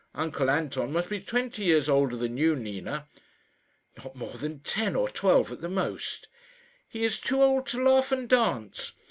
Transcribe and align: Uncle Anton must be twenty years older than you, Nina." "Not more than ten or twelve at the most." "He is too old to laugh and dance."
Uncle 0.15 0.49
Anton 0.49 0.91
must 0.91 1.09
be 1.09 1.19
twenty 1.21 1.63
years 1.63 1.87
older 1.87 2.15
than 2.17 2.35
you, 2.35 2.55
Nina." 2.55 3.07
"Not 4.03 4.15
more 4.15 4.33
than 4.33 4.61
ten 4.61 4.95
or 4.95 5.07
twelve 5.07 5.51
at 5.51 5.61
the 5.61 5.69
most." 5.69 6.27
"He 6.89 7.03
is 7.03 7.19
too 7.19 7.39
old 7.43 7.67
to 7.67 7.83
laugh 7.83 8.11
and 8.11 8.27
dance." 8.27 8.93